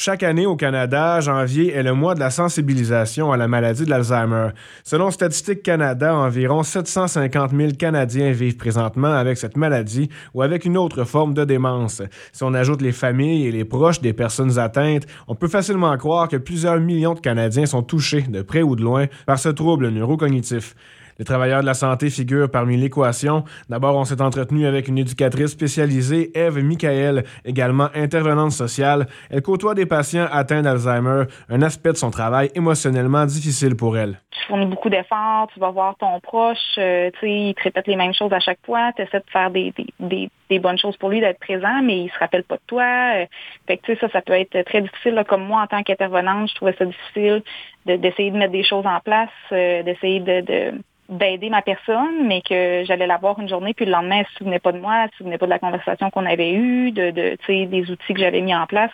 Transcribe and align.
Chaque 0.00 0.22
année 0.22 0.46
au 0.46 0.54
Canada, 0.54 1.18
janvier 1.18 1.72
est 1.72 1.82
le 1.82 1.92
mois 1.92 2.14
de 2.14 2.20
la 2.20 2.30
sensibilisation 2.30 3.32
à 3.32 3.36
la 3.36 3.48
maladie 3.48 3.84
de 3.84 3.90
l'Alzheimer. 3.90 4.50
Selon 4.84 5.10
Statistique 5.10 5.64
Canada, 5.64 6.14
environ 6.14 6.62
750 6.62 7.50
000 7.50 7.72
Canadiens 7.76 8.30
vivent 8.30 8.56
présentement 8.56 9.12
avec 9.12 9.38
cette 9.38 9.56
maladie 9.56 10.08
ou 10.34 10.42
avec 10.42 10.64
une 10.64 10.76
autre 10.76 11.02
forme 11.02 11.34
de 11.34 11.44
démence. 11.44 12.00
Si 12.30 12.44
on 12.44 12.54
ajoute 12.54 12.80
les 12.80 12.92
familles 12.92 13.48
et 13.48 13.50
les 13.50 13.64
proches 13.64 14.00
des 14.00 14.12
personnes 14.12 14.56
atteintes, 14.60 15.08
on 15.26 15.34
peut 15.34 15.48
facilement 15.48 15.96
croire 15.96 16.28
que 16.28 16.36
plusieurs 16.36 16.78
millions 16.78 17.14
de 17.14 17.20
Canadiens 17.20 17.66
sont 17.66 17.82
touchés, 17.82 18.22
de 18.22 18.42
près 18.42 18.62
ou 18.62 18.76
de 18.76 18.82
loin, 18.82 19.06
par 19.26 19.40
ce 19.40 19.48
trouble 19.48 19.88
neurocognitif. 19.88 20.76
Les 21.18 21.24
travailleurs 21.24 21.62
de 21.62 21.66
la 21.66 21.74
santé 21.74 22.10
figurent 22.10 22.48
parmi 22.48 22.76
l'équation. 22.76 23.44
D'abord, 23.68 23.96
on 23.96 24.04
s'est 24.04 24.22
entretenu 24.22 24.66
avec 24.66 24.86
une 24.86 24.98
éducatrice 24.98 25.50
spécialisée, 25.50 26.30
Eve 26.38 26.62
Michael, 26.62 27.24
également 27.44 27.88
intervenante 27.94 28.52
sociale. 28.52 29.08
Elle 29.28 29.42
côtoie 29.42 29.74
des 29.74 29.86
patients 29.86 30.28
atteints 30.30 30.62
d'Alzheimer, 30.62 31.24
un 31.48 31.62
aspect 31.62 31.92
de 31.92 31.96
son 31.96 32.12
travail 32.12 32.50
émotionnellement 32.54 33.26
difficile 33.26 33.74
pour 33.74 33.98
elle. 33.98 34.20
Tu 34.38 34.44
fournis 34.46 34.66
beaucoup 34.66 34.88
d'efforts, 34.88 35.48
tu 35.52 35.60
vas 35.60 35.70
voir 35.70 35.96
ton 35.96 36.20
proche, 36.20 36.58
euh, 36.78 37.10
tu 37.14 37.20
sais, 37.20 37.30
il 37.30 37.54
te 37.54 37.62
répète 37.62 37.86
les 37.86 37.96
mêmes 37.96 38.14
choses 38.14 38.32
à 38.32 38.40
chaque 38.40 38.58
fois, 38.64 38.92
tu 38.94 39.02
essaies 39.02 39.18
de 39.18 39.30
faire 39.30 39.50
des, 39.50 39.74
des, 39.98 40.30
des, 40.48 40.58
bonnes 40.58 40.78
choses 40.78 40.96
pour 40.96 41.08
lui, 41.08 41.20
d'être 41.20 41.40
présent, 41.40 41.82
mais 41.82 42.02
il 42.02 42.10
se 42.10 42.18
rappelle 42.18 42.44
pas 42.44 42.56
de 42.56 42.62
toi. 42.66 42.84
Euh, 43.16 43.26
fait 43.66 43.78
que, 43.78 43.86
tu 43.86 43.94
sais, 43.94 44.00
ça, 44.00 44.08
ça 44.10 44.22
peut 44.22 44.34
être 44.34 44.62
très 44.62 44.80
difficile. 44.80 45.22
comme 45.28 45.44
moi, 45.44 45.62
en 45.62 45.66
tant 45.66 45.82
qu'intervenante, 45.82 46.50
je 46.50 46.54
trouvais 46.54 46.74
ça 46.78 46.84
difficile 46.84 47.42
d'essayer 47.86 48.30
de, 48.30 48.36
mettre 48.36 48.52
des 48.52 48.64
choses 48.64 48.86
en 48.86 49.00
place, 49.00 49.30
euh, 49.52 49.82
d'essayer 49.82 50.20
de 50.20 50.72
d'aider 51.08 51.48
ma 51.48 51.62
personne, 51.62 52.26
mais 52.26 52.42
que 52.42 52.84
j'allais 52.84 53.06
la 53.06 53.16
voir 53.16 53.38
une 53.40 53.48
journée, 53.48 53.72
puis 53.72 53.86
le 53.86 53.92
lendemain, 53.92 54.18
elle 54.18 54.26
se 54.26 54.34
souvenait 54.34 54.58
pas 54.58 54.72
de 54.72 54.78
moi, 54.78 55.04
elle 55.04 55.10
se 55.12 55.16
souvenait 55.18 55.38
pas 55.38 55.46
de 55.46 55.50
la 55.50 55.58
conversation 55.58 56.10
qu'on 56.10 56.26
avait 56.26 56.52
eue, 56.52 56.92
de, 56.92 57.10
de 57.10 57.64
des 57.64 57.90
outils 57.90 58.14
que 58.14 58.20
j'avais 58.20 58.42
mis 58.42 58.54
en 58.54 58.66
place. 58.66 58.90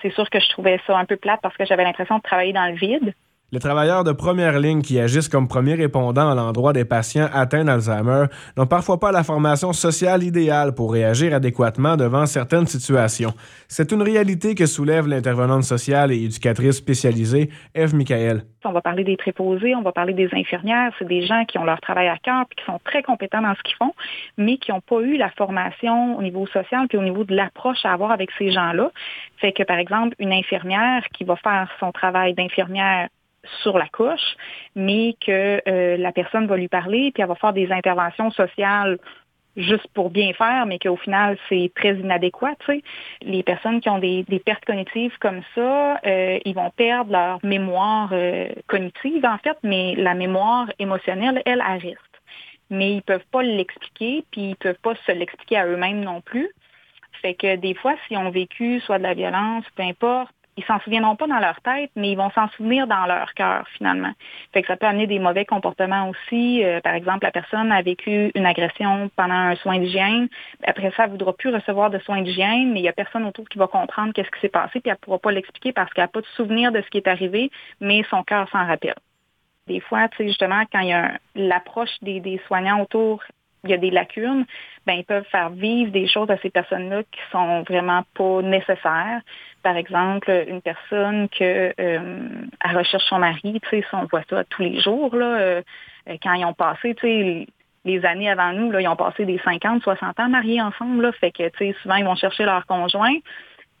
C'est 0.00 0.12
sûr 0.12 0.28
que 0.28 0.40
je 0.40 0.48
trouvais 0.48 0.80
ça 0.86 0.98
un 0.98 1.04
peu 1.04 1.16
plate 1.16 1.40
parce 1.40 1.56
que 1.56 1.64
j'avais 1.64 1.84
l'impression 1.84 2.16
de 2.16 2.22
travailler 2.22 2.52
dans 2.52 2.66
le 2.66 2.74
vide. 2.74 3.14
Les 3.54 3.58
travailleurs 3.58 4.02
de 4.02 4.12
première 4.12 4.58
ligne 4.58 4.80
qui 4.80 4.98
agissent 4.98 5.28
comme 5.28 5.46
premiers 5.46 5.74
répondants 5.74 6.30
à 6.30 6.34
l'endroit 6.34 6.72
des 6.72 6.86
patients 6.86 7.28
atteints 7.34 7.64
d'Alzheimer 7.64 8.24
n'ont 8.56 8.66
parfois 8.66 8.98
pas 8.98 9.12
la 9.12 9.24
formation 9.24 9.74
sociale 9.74 10.22
idéale 10.22 10.74
pour 10.74 10.90
réagir 10.90 11.34
adéquatement 11.34 11.98
devant 11.98 12.24
certaines 12.24 12.66
situations. 12.66 13.34
C'est 13.68 13.92
une 13.92 14.00
réalité 14.00 14.54
que 14.54 14.64
soulève 14.64 15.06
l'intervenante 15.06 15.64
sociale 15.64 16.12
et 16.12 16.24
éducatrice 16.24 16.76
spécialisée 16.76 17.50
Eve 17.74 17.94
Michael. 17.94 18.44
On 18.64 18.72
va 18.72 18.80
parler 18.80 19.04
des 19.04 19.18
préposés, 19.18 19.74
on 19.74 19.82
va 19.82 19.92
parler 19.92 20.14
des 20.14 20.30
infirmières. 20.32 20.94
C'est 20.98 21.08
des 21.08 21.26
gens 21.26 21.44
qui 21.44 21.58
ont 21.58 21.64
leur 21.64 21.82
travail 21.82 22.08
à 22.08 22.16
cœur 22.16 22.46
et 22.50 22.54
qui 22.54 22.64
sont 22.64 22.80
très 22.86 23.02
compétents 23.02 23.42
dans 23.42 23.54
ce 23.54 23.62
qu'ils 23.64 23.76
font, 23.76 23.92
mais 24.38 24.56
qui 24.56 24.70
n'ont 24.70 24.80
pas 24.80 25.02
eu 25.02 25.18
la 25.18 25.28
formation 25.28 26.16
au 26.16 26.22
niveau 26.22 26.46
social 26.46 26.88
puis 26.88 26.96
au 26.96 27.02
niveau 27.02 27.24
de 27.24 27.36
l'approche 27.36 27.84
à 27.84 27.92
avoir 27.92 28.12
avec 28.12 28.30
ces 28.38 28.50
gens-là. 28.50 28.90
Fait 29.36 29.52
que, 29.52 29.62
par 29.62 29.76
exemple, 29.76 30.16
une 30.18 30.32
infirmière 30.32 31.02
qui 31.12 31.24
va 31.24 31.36
faire 31.36 31.68
son 31.80 31.92
travail 31.92 32.32
d'infirmière 32.32 33.08
sur 33.62 33.78
la 33.78 33.88
couche, 33.88 34.36
mais 34.74 35.16
que 35.24 35.60
euh, 35.68 35.96
la 35.96 36.12
personne 36.12 36.46
va 36.46 36.56
lui 36.56 36.68
parler, 36.68 37.10
puis 37.12 37.22
elle 37.22 37.28
va 37.28 37.34
faire 37.34 37.52
des 37.52 37.70
interventions 37.72 38.30
sociales 38.30 38.98
juste 39.56 39.86
pour 39.94 40.10
bien 40.10 40.32
faire, 40.32 40.66
mais 40.66 40.78
qu'au 40.78 40.96
final, 40.96 41.36
c'est 41.48 41.70
très 41.74 41.94
inadéquat. 41.94 42.56
Les 43.20 43.42
personnes 43.42 43.80
qui 43.80 43.88
ont 43.88 43.98
des, 43.98 44.24
pertes 44.44 44.64
cognitives 44.64 45.16
comme 45.18 45.42
ça, 45.54 46.00
euh, 46.06 46.38
ils 46.44 46.54
vont 46.54 46.70
perdre 46.70 47.12
leur 47.12 47.38
mémoire 47.44 48.10
euh, 48.12 48.48
cognitive, 48.66 49.24
en 49.24 49.38
fait, 49.38 49.56
mais 49.62 49.94
la 49.96 50.14
mémoire 50.14 50.70
émotionnelle, 50.78 51.42
elle, 51.44 51.62
elle 51.66 51.78
reste. 51.78 51.98
Mais 52.70 52.94
ils 52.94 53.02
peuvent 53.02 53.26
pas 53.30 53.42
l'expliquer, 53.42 54.24
puis 54.30 54.50
ils 54.50 54.56
peuvent 54.56 54.80
pas 54.82 54.94
se 55.06 55.12
l'expliquer 55.12 55.58
à 55.58 55.66
eux-mêmes 55.66 56.02
non 56.02 56.22
plus. 56.22 56.50
Fait 57.20 57.34
que 57.34 57.56
des 57.56 57.74
fois, 57.74 57.94
s'ils 58.06 58.16
ont 58.16 58.30
vécu 58.30 58.80
soit 58.80 58.98
de 58.98 59.02
la 59.02 59.14
violence, 59.14 59.64
peu 59.76 59.82
importe, 59.82 60.34
ils 60.62 60.66
s'en 60.66 60.80
souviendront 60.80 61.16
pas 61.16 61.26
dans 61.26 61.38
leur 61.38 61.60
tête, 61.60 61.90
mais 61.96 62.10
ils 62.12 62.16
vont 62.16 62.30
s'en 62.30 62.48
souvenir 62.50 62.86
dans 62.86 63.06
leur 63.06 63.34
cœur 63.34 63.66
finalement. 63.76 64.12
Fait 64.52 64.62
que 64.62 64.68
ça 64.68 64.76
peut 64.76 64.86
amener 64.86 65.06
des 65.06 65.18
mauvais 65.18 65.44
comportements 65.44 66.08
aussi. 66.08 66.64
Euh, 66.64 66.80
par 66.80 66.94
exemple, 66.94 67.24
la 67.24 67.30
personne 67.30 67.72
a 67.72 67.82
vécu 67.82 68.30
une 68.34 68.46
agression 68.46 69.10
pendant 69.16 69.34
un 69.34 69.56
soin 69.56 69.78
d'hygiène. 69.78 70.28
Après 70.64 70.90
ça, 70.92 71.04
elle 71.04 71.10
ne 71.10 71.12
voudra 71.12 71.32
plus 71.32 71.50
recevoir 71.50 71.90
de 71.90 71.98
soins 71.98 72.22
d'hygiène, 72.22 72.72
mais 72.72 72.80
il 72.80 72.82
n'y 72.82 72.88
a 72.88 72.92
personne 72.92 73.24
autour 73.24 73.48
qui 73.48 73.58
va 73.58 73.66
comprendre 73.66 74.12
qu'est-ce 74.12 74.30
qui 74.30 74.40
s'est 74.40 74.48
passé, 74.48 74.80
puis 74.80 74.82
elle 74.86 74.92
ne 74.92 74.96
pourra 74.96 75.18
pas 75.18 75.32
l'expliquer 75.32 75.72
parce 75.72 75.92
qu'elle 75.92 76.04
n'a 76.04 76.08
pas 76.08 76.20
de 76.20 76.26
souvenir 76.36 76.72
de 76.72 76.80
ce 76.80 76.88
qui 76.90 76.98
est 76.98 77.08
arrivé, 77.08 77.50
mais 77.80 78.04
son 78.10 78.22
cœur 78.22 78.48
s'en 78.50 78.66
rappelle. 78.66 78.94
Des 79.66 79.80
fois, 79.80 80.08
tu 80.08 80.16
sais, 80.18 80.28
justement, 80.28 80.62
quand 80.72 80.80
il 80.80 80.88
y 80.88 80.92
a 80.92 81.18
l'approche 81.34 81.96
des, 82.02 82.20
des 82.20 82.40
soignants 82.46 82.80
autour 82.80 83.22
il 83.64 83.70
y 83.70 83.74
a 83.74 83.78
des 83.78 83.90
lacunes, 83.90 84.44
ben 84.86 84.94
ils 84.94 85.04
peuvent 85.04 85.26
faire 85.30 85.50
vivre 85.50 85.92
des 85.92 86.08
choses 86.08 86.30
à 86.30 86.38
ces 86.38 86.50
personnes-là 86.50 87.02
qui 87.04 87.20
sont 87.30 87.62
vraiment 87.62 88.02
pas 88.14 88.42
nécessaires. 88.42 89.20
Par 89.62 89.76
exemple, 89.76 90.44
une 90.48 90.60
personne 90.60 91.28
que 91.28 91.72
euh, 91.78 92.18
elle 92.64 92.76
recherche 92.76 93.04
son 93.04 93.18
mari, 93.18 93.60
tu 93.62 93.68
sais, 93.70 93.84
on 93.92 94.06
voit 94.06 94.24
ça 94.28 94.42
tous 94.44 94.62
les 94.62 94.80
jours 94.80 95.14
là, 95.14 95.38
euh, 95.38 95.62
quand 96.22 96.34
ils 96.34 96.44
ont 96.44 96.54
passé, 96.54 96.94
tu 96.96 97.06
sais, 97.06 97.46
les 97.84 98.04
années 98.04 98.30
avant 98.30 98.52
nous, 98.52 98.70
là, 98.70 98.80
ils 98.80 98.88
ont 98.88 98.96
passé 98.96 99.24
des 99.24 99.38
50, 99.38 99.82
60 99.82 100.20
ans 100.20 100.28
mariés 100.28 100.62
ensemble, 100.62 101.02
là, 101.02 101.12
fait 101.12 101.30
que 101.30 101.48
tu 101.50 101.58
sais, 101.58 101.76
souvent 101.82 101.96
ils 101.96 102.04
vont 102.04 102.16
chercher 102.16 102.44
leur 102.44 102.66
conjoint. 102.66 103.14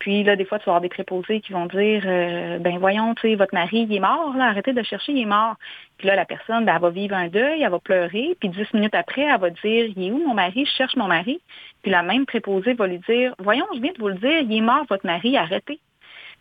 Puis 0.02 0.24
là, 0.24 0.34
des 0.34 0.44
fois, 0.44 0.58
tu 0.58 0.64
vas 0.64 0.72
avoir 0.72 0.80
des 0.80 0.88
préposés 0.88 1.40
qui 1.40 1.52
vont 1.52 1.66
dire 1.66 2.02
euh, 2.06 2.58
ben 2.58 2.76
voyons, 2.78 3.14
tu 3.14 3.20
sais, 3.22 3.34
votre 3.36 3.54
mari, 3.54 3.86
il 3.88 3.94
est 3.94 4.00
mort, 4.00 4.34
là, 4.36 4.46
arrêtez 4.46 4.72
de 4.72 4.82
chercher, 4.82 5.12
il 5.12 5.22
est 5.22 5.26
mort. 5.26 5.54
Puis 5.96 6.08
là, 6.08 6.16
la 6.16 6.24
personne, 6.24 6.64
ben, 6.64 6.74
elle 6.74 6.82
va 6.82 6.90
vivre 6.90 7.14
un 7.14 7.28
deuil, 7.28 7.62
elle 7.62 7.70
va 7.70 7.78
pleurer, 7.78 8.36
puis 8.40 8.48
dix 8.48 8.66
minutes 8.74 8.96
après, 8.96 9.22
elle 9.22 9.40
va 9.40 9.50
dire 9.50 9.92
Il 9.96 10.02
est 10.02 10.10
où 10.10 10.18
mon 10.26 10.34
mari? 10.34 10.66
Je 10.66 10.72
cherche 10.72 10.96
mon 10.96 11.06
mari. 11.06 11.40
Puis 11.82 11.92
la 11.92 12.02
même 12.02 12.26
préposée 12.26 12.74
va 12.74 12.88
lui 12.88 12.98
dire 13.08 13.32
Voyons, 13.38 13.66
je 13.76 13.80
viens 13.80 13.92
de 13.92 13.98
vous 14.00 14.08
le 14.08 14.16
dire, 14.16 14.40
il 14.40 14.52
est 14.52 14.60
mort, 14.60 14.84
votre 14.90 15.06
mari, 15.06 15.36
arrêtez. 15.36 15.78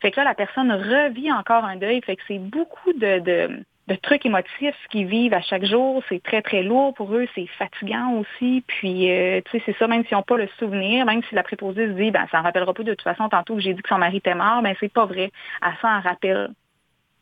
Fait 0.02 0.10
que 0.10 0.20
là, 0.20 0.24
la 0.24 0.34
personne 0.34 0.72
revit 0.72 1.32
encore 1.32 1.64
un 1.64 1.76
deuil. 1.76 2.02
Fait 2.02 2.16
que 2.16 2.24
c'est 2.28 2.40
beaucoup 2.40 2.94
de, 2.94 3.20
de 3.20 3.64
trucs 3.96 4.26
émotifs 4.26 4.76
qu'ils 4.90 5.08
vivent 5.08 5.34
à 5.34 5.42
chaque 5.42 5.66
jour. 5.66 6.04
C'est 6.10 6.22
très, 6.24 6.42
très 6.42 6.64
lourd 6.64 6.94
pour 6.94 7.14
eux. 7.14 7.28
C'est 7.36 7.48
fatigant 7.58 8.14
aussi. 8.20 8.64
Puis, 8.68 9.12
euh, 9.12 9.42
tu 9.46 9.58
sais, 9.58 9.64
c'est 9.66 9.78
ça, 9.78 9.88
même 9.88 10.06
s'ils 10.06 10.18
n'ont 10.18 10.24
pas 10.24 10.38
le 10.38 10.48
souvenir, 10.60 11.06
même 11.06 11.22
si 11.28 11.36
la 11.36 11.44
préposée 11.44 11.88
se 11.88 11.94
dit, 11.94 12.12
ben, 12.12 12.26
ça 12.32 12.40
ne 12.40 12.44
rappellera 12.44 12.74
pas 12.74 12.84
de 12.84 12.92
toute 12.94 13.02
façon, 13.02 13.30
tantôt 13.30 13.60
j'ai 13.60 13.74
dit 13.74 13.82
que 13.82 13.90
son 13.90 13.98
mari 13.98 14.18
était 14.18 14.36
mort, 14.36 14.62
ben, 14.62 14.76
c'est 14.80 14.92
pas 14.92 15.06
vrai. 15.06 15.32
Elle 15.62 15.74
s'en 15.82 16.00
rappelle, 16.02 16.52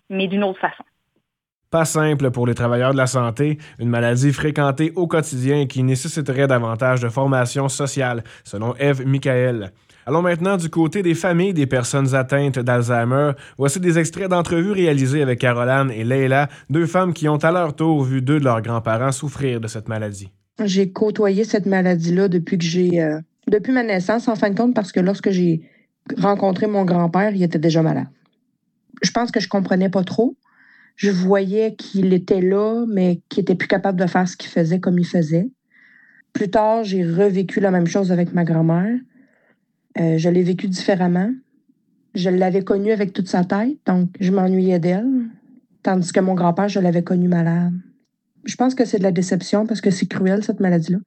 mais 0.10 0.28
d'une 0.28 0.44
autre 0.44 0.60
façon. 0.60 0.84
Pas 1.72 1.86
simple 1.86 2.32
pour 2.32 2.48
les 2.48 2.56
travailleurs 2.56 2.94
de 2.94 2.98
la 2.98 3.06
santé, 3.06 3.60
une 3.78 3.90
maladie 3.90 4.34
fréquentée 4.34 4.92
au 4.96 5.06
quotidien 5.06 5.68
qui 5.68 5.84
nécessiterait 5.84 6.48
davantage 6.48 7.00
de 7.00 7.10
formation 7.10 7.70
sociale, 7.70 8.24
selon 8.44 8.76
Eve 8.78 9.06
Michael. 9.06 9.72
Allons 10.10 10.24
maintenant 10.24 10.58
du 10.58 10.72
côté 10.72 11.04
des 11.04 11.14
familles 11.14 11.54
des 11.54 11.68
personnes 11.68 12.16
atteintes 12.16 12.58
d'Alzheimer. 12.58 13.34
Voici 13.60 13.80
des 13.80 14.00
extraits 14.00 14.28
d'entrevues 14.28 14.72
réalisées 14.72 15.22
avec 15.22 15.38
Caroline 15.38 15.92
et 15.92 16.04
Leila, 16.04 16.50
deux 16.72 16.88
femmes 16.88 17.14
qui 17.14 17.30
ont 17.30 17.38
à 17.38 17.52
leur 17.52 17.76
tour 17.76 18.04
vu 18.04 18.24
deux 18.24 18.40
de 18.40 18.44
leurs 18.44 18.64
grands-parents 18.64 19.12
souffrir 19.12 19.62
de 19.62 19.68
cette 19.68 19.88
maladie. 19.88 20.32
J'ai 20.66 20.92
côtoyé 20.92 21.44
cette 21.44 21.68
maladie-là 21.68 22.28
depuis 22.28 22.58
que 22.58 22.64
j'ai 22.64 23.04
euh, 23.04 23.20
depuis 23.48 23.72
ma 23.72 23.84
naissance, 23.84 24.28
en 24.28 24.36
fin 24.36 24.50
de 24.50 24.58
compte, 24.58 24.74
parce 24.74 24.92
que 24.92 25.00
lorsque 25.00 25.30
j'ai 25.30 25.62
rencontré 26.18 26.66
mon 26.66 26.86
grand-père, 26.86 27.36
il 27.36 27.44
était 27.44 27.60
déjà 27.60 27.84
malade. 27.84 28.08
Je 29.04 29.12
pense 29.12 29.30
que 29.30 29.40
je 29.40 29.48
comprenais 29.48 29.90
pas 29.90 30.04
trop. 30.04 30.36
Je 30.96 31.12
voyais 31.12 31.76
qu'il 31.76 32.14
était 32.14 32.42
là, 32.42 32.84
mais 32.88 33.22
qu'il 33.30 33.42
était 33.42 33.54
plus 33.54 33.68
capable 33.68 34.00
de 34.00 34.08
faire 34.08 34.28
ce 34.28 34.36
qu'il 34.36 34.50
faisait 34.50 34.80
comme 34.80 34.98
il 34.98 35.06
faisait. 35.06 35.52
Plus 36.34 36.50
tard, 36.50 36.84
j'ai 36.84 37.06
revécu 37.06 37.60
la 37.60 37.70
même 37.70 37.86
chose 37.86 38.12
avec 38.12 38.34
ma 38.34 38.44
grand-mère. 38.44 38.98
Euh, 39.98 40.18
je 40.18 40.30
l'ai 40.30 40.44
vécu 40.44 40.68
différemment. 40.68 41.32
Je 42.16 42.30
l'avais 42.30 42.64
connue 42.64 42.92
avec 42.92 43.14
toute 43.14 43.28
sa 43.28 43.44
tête, 43.44 43.78
donc 43.86 44.10
je 44.20 44.32
m'ennuyais 44.32 44.80
d'elle. 44.80 45.30
Tandis 45.84 46.12
que 46.12 46.20
mon 46.20 46.34
grand-père, 46.34 46.68
je 46.68 46.80
l'avais 46.80 47.04
connu 47.04 47.28
malade. 47.28 47.74
Je 48.46 48.56
pense 48.56 48.76
que 48.76 48.86
c'est 48.86 49.00
de 49.00 49.04
la 49.04 49.12
déception 49.12 49.66
parce 49.66 49.82
que 49.82 49.92
c'est 49.92 50.08
cruel, 50.08 50.44
cette 50.44 50.60
maladie-là. 50.60 50.98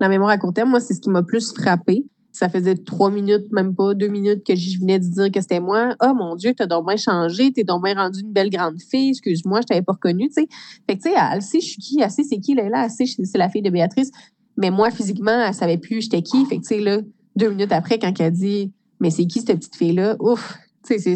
La 0.00 0.08
mémoire 0.08 0.30
à 0.30 0.38
court 0.38 0.52
terme, 0.52 0.70
moi, 0.70 0.80
c'est 0.80 0.94
ce 0.94 1.00
qui 1.00 1.10
m'a 1.10 1.22
plus 1.22 1.52
frappé. 1.52 2.04
Ça 2.32 2.48
faisait 2.48 2.76
trois 2.76 3.10
minutes, 3.10 3.50
même 3.50 3.74
pas 3.74 3.92
deux 3.94 4.06
minutes 4.06 4.46
que 4.46 4.54
je 4.54 4.78
venais 4.78 4.98
de 4.98 5.04
dire 5.04 5.30
que 5.32 5.40
c'était 5.40 5.60
moi. 5.60 5.96
Oh 6.00 6.14
mon 6.14 6.36
Dieu, 6.36 6.54
t'as 6.56 6.66
donc 6.66 6.86
bien 6.86 6.96
changé, 6.96 7.52
t'es 7.52 7.64
donc 7.64 7.84
bien 7.84 7.94
rendue 7.94 8.20
une 8.20 8.32
belle 8.32 8.50
grande 8.50 8.80
fille, 8.80 9.10
excuse-moi, 9.10 9.62
je 9.62 9.66
t'avais 9.66 9.82
pas 9.82 9.94
reconnue. 9.94 10.30
Fait 10.32 10.46
que, 10.46 10.92
tu 11.02 11.10
sais, 11.10 11.14
elle 11.32 11.42
sait 11.42 11.60
je 11.60 11.66
suis 11.66 11.82
qui, 11.82 12.00
elle 12.00 12.10
sait 12.10 12.22
c'est 12.22 12.38
qui, 12.38 12.54
là, 12.54 12.84
elle 12.84 12.90
sait 12.90 13.04
c'est 13.06 13.38
la 13.38 13.48
fille 13.48 13.62
de 13.62 13.70
Béatrice. 13.70 14.10
Mais 14.56 14.70
moi, 14.70 14.90
physiquement, 14.90 15.44
elle 15.44 15.54
savait 15.54 15.78
plus 15.78 16.02
j'étais 16.02 16.22
qui. 16.22 16.44
Fait 16.46 16.58
que, 16.58 16.62
tu 16.62 16.82
sais, 16.82 17.04
deux 17.36 17.50
minutes 17.50 17.72
après, 17.72 17.98
quand 17.98 18.12
elle 18.20 18.32
dit 18.32 18.72
Mais 19.00 19.10
c'est 19.10 19.26
qui 19.26 19.40
cette 19.40 19.58
petite 19.58 19.76
fille-là? 19.76 20.16
Ouf, 20.20 20.58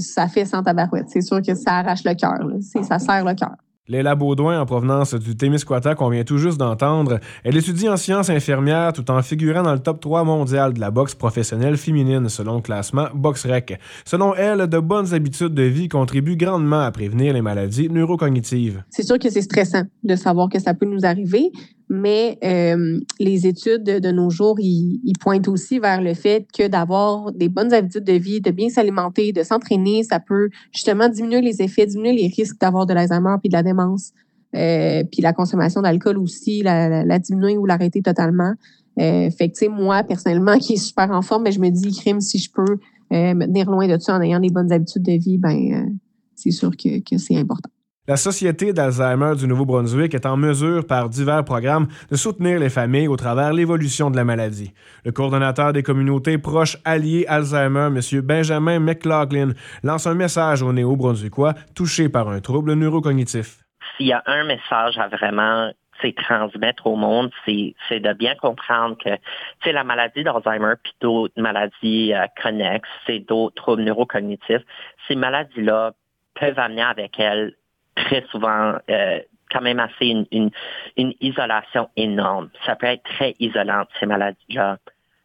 ça 0.01 0.29
fait 0.29 0.45
sans 0.45 0.63
tabarouette. 0.63 1.07
C'est 1.09 1.23
sûr 1.23 1.41
que 1.43 1.55
ça 1.55 1.79
arrache 1.79 2.05
le 2.05 2.15
cœur. 2.15 2.39
Ça 2.85 2.99
serre 2.99 3.25
le 3.25 3.35
cœur. 3.35 3.57
Léla 3.87 4.15
Baudouin, 4.15 4.59
en 4.59 4.65
provenance 4.65 5.13
du 5.13 5.37
Témiscouata 5.37 5.95
qu'on 5.95 6.09
vient 6.09 6.25
tout 6.25 6.39
juste 6.39 6.57
d'entendre, 6.57 7.21
elle 7.43 7.55
étudie 7.55 7.87
en 7.87 7.99
sciences 7.99 8.31
infirmières 8.31 8.95
tout 8.95 9.11
en 9.11 9.21
figurant 9.21 9.63
dans 9.63 9.75
le 9.75 9.79
top 9.79 10.01
3 10.01 10.25
mondial 10.25 10.73
de 10.73 10.81
la 10.81 10.91
boxe 10.91 11.15
professionnelle 11.15 11.77
féminine 11.77 12.31
selon 12.31 12.55
le 12.55 12.63
classement 12.63 13.09
BoxRec. 13.15 13.79
Selon 14.07 14.35
elle, 14.37 14.69
de 14.69 14.79
bonnes 14.79 15.13
habitudes 15.13 15.53
de 15.53 15.65
vie 15.65 15.91
contribuent 15.91 16.39
grandement 16.39 16.81
à 16.81 16.91
prévenir 16.93 17.35
les 17.35 17.43
maladies 17.43 17.91
neurocognitives. 17.91 18.83
C'est 18.89 19.03
sûr 19.03 19.19
que 19.19 19.29
c'est 19.29 19.43
stressant 19.43 19.83
de 20.03 20.17
savoir 20.17 20.49
que 20.49 20.59
ça 20.59 20.73
peut 20.73 20.87
nous 20.87 21.05
arriver. 21.05 21.53
Mais 21.89 22.39
euh, 22.43 22.99
les 23.21 23.47
études 23.47 23.85
de, 23.85 24.11
nos 24.11 24.31
jours, 24.31 24.57
ils, 24.59 25.01
pointent 25.21 25.49
aussi 25.49 25.79
vers 25.79 26.01
le 26.01 26.15
fait 26.15 26.47
que 26.57 26.67
d'avoir 26.67 27.33
des 27.33 27.49
bonnes 27.49 27.73
habitudes 27.73 28.05
de 28.05 28.15
vie, 28.15 28.41
de 28.41 28.51
bien 28.51 28.71
s'alimenter, 28.71 29.33
de 29.33 29.43
s'entraîner, 29.43 30.03
ça 30.03 30.19
peut 30.19 30.49
justement 30.73 31.09
diminuer 31.09 31.43
les 31.43 31.61
effets, 31.63 31.87
diminuer 31.87 32.15
les 32.15 32.29
risques 32.29 32.59
d'avoir 32.59 32.87
de 32.87 32.95
l'Alzheimer 32.95 33.37
puis 33.41 33.51
de 33.51 33.55
la 33.55 33.63
démence. 33.63 34.13
Euh, 34.55 35.03
puis 35.11 35.21
la 35.21 35.33
consommation 35.33 35.83
d'alcool 35.83 36.17
aussi, 36.19 36.63
la, 36.63 37.19
diminuer 37.19 37.59
ou 37.59 37.67
l'arrêter 37.67 38.01
totalement. 38.01 38.55
Euh, 39.01 39.29
fait 39.31 39.49
que, 39.49 39.55
tu 39.55 39.67
sais, 39.67 39.69
moi, 39.69 40.05
personnellement, 40.05 40.59
qui 40.59 40.75
est 40.75 40.77
super 40.77 41.11
en 41.11 41.23
forme, 41.23 41.43
mais 41.43 41.51
ben, 41.51 41.57
je 41.57 41.61
me 41.61 41.71
dis, 41.71 41.95
crime, 41.99 42.21
si 42.21 42.39
je 42.39 42.51
peux 42.51 42.79
me 43.11 43.45
tenir 43.45 43.71
loin 43.71 43.87
de 43.87 43.99
ça 44.01 44.17
en 44.17 44.23
ayant 44.23 44.41
des 44.41 44.51
bonnes 44.51 44.73
habitudes 44.73 45.03
de 45.03 45.13
vie, 45.13 45.39
ben 45.39 45.97
c'est 46.35 46.51
sûr 46.51 46.73
que 46.77 47.19
c'est 47.19 47.37
important. 47.37 47.71
La 48.06 48.19
Société 48.19 48.75
d'Alzheimer 48.75 49.33
du 49.35 49.47
Nouveau-Brunswick 49.47 50.12
est 50.12 50.27
en 50.27 50.37
mesure, 50.37 50.87
par 50.87 51.09
divers 51.09 51.43
programmes, 51.43 51.87
de 52.11 52.17
soutenir 52.17 52.61
les 52.61 52.69
familles 52.69 53.09
au 53.09 53.17
travers 53.17 53.55
l'évolution 53.55 54.11
de 54.11 54.17
la 54.17 54.25
maladie. 54.25 54.75
Le 55.06 55.11
coordonnateur 55.11 55.73
des 55.73 55.83
communautés 55.83 56.37
proches 56.37 56.77
alliées 56.85 57.25
Alzheimer, 57.29 57.87
M. 57.87 58.21
Benjamin 58.21 58.79
McLaughlin, 58.79 59.53
lance 59.83 60.06
un 60.06 60.12
message 60.12 60.61
aux 60.61 60.75
néo-brunswickois 60.75 61.55
touchés 61.75 62.11
par 62.11 62.29
un 62.29 62.41
trouble 62.41 62.75
neurocognitif. 62.75 63.61
S'il 63.97 64.09
y 64.09 64.12
a 64.12 64.23
un 64.27 64.45
message 64.45 64.99
à 64.99 65.09
vraiment 65.09 65.73
transmettre 66.19 66.87
au 66.87 66.97
monde, 66.97 67.31
c'est 67.47 68.01
de 68.01 68.12
bien 68.12 68.35
comprendre 68.35 68.99
que 69.03 69.17
c'est 69.62 69.73
la 69.73 69.85
maladie 69.85 70.23
d'Alzheimer 70.23 70.75
puis 70.83 70.93
d'autres 71.01 71.41
maladies 71.41 72.12
euh, 72.12 72.27
connexes, 72.43 72.87
c'est 73.06 73.21
d'autres 73.21 73.55
troubles 73.55 73.85
neurocognitifs. 73.85 74.61
Ces 75.09 75.17
maladies-là 75.17 75.93
peuvent 76.35 76.59
amener 76.59 76.83
avec 76.83 77.19
elles 77.19 77.55
très 77.94 78.25
souvent 78.31 78.75
euh, 78.91 79.20
quand 79.50 79.61
même 79.61 79.79
assez 79.79 80.06
une, 80.06 80.50
isolation 80.96 81.88
énorme. 81.96 82.50
Ça 82.67 82.76
peut 82.76 82.87
être 82.87 83.05
très 83.05 83.35
isolant, 83.38 83.85
ces 84.00 84.06
maladies-là. 84.06 84.79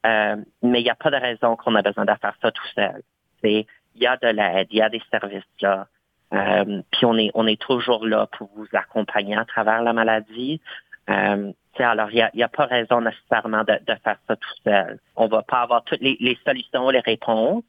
Euh, 0.06 0.36
mais 0.62 0.82
il 0.82 0.84
n'y 0.84 0.90
a 0.90 0.96
pas 0.96 1.12
de 1.12 1.18
raison 1.18 1.56
qu'on 1.56 1.76
a 1.76 1.82
besoin 1.82 2.06
de 2.06 2.14
faire 2.22 2.36
ça 2.42 2.52
tout 2.52 2.68
seul. 2.76 3.02
Il 3.44 3.66
y 3.96 4.08
a 4.08 4.18
de 4.18 4.28
l'aide, 4.28 4.68
il 4.72 4.78
y 4.78 4.82
a 4.82 4.90
des 4.90 5.02
services 5.12 5.44
là. 5.62 5.88
Euh, 6.32 6.82
puis 6.92 7.06
on 7.06 7.18
est, 7.18 7.32
on 7.34 7.48
est 7.48 7.60
toujours 7.60 8.06
là 8.06 8.28
pour 8.28 8.50
vous 8.56 8.68
accompagner 8.74 9.36
à 9.36 9.46
travers 9.46 9.82
la 9.82 9.94
maladie. 9.94 10.62
alors, 11.08 12.12
il 12.12 12.30
n'y 12.36 12.44
a, 12.44 12.50
pas 12.50 12.66
raison 12.66 13.02
nécessairement 13.02 13.64
de, 13.64 13.80
faire 14.04 14.18
ça 14.28 14.36
tout 14.36 14.56
seul. 14.64 15.00
On 15.16 15.28
va 15.28 15.42
pas 15.42 15.62
avoir 15.62 15.84
toutes 15.84 16.02
les, 16.02 16.18
les 16.20 16.38
solutions, 16.46 16.90
les 16.92 17.00
réponses, 17.00 17.64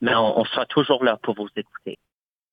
mais 0.00 0.14
on 0.14 0.44
sera 0.46 0.64
toujours 0.64 1.04
là 1.04 1.18
pour 1.20 1.34
vous 1.34 1.48
écouter. 1.54 1.98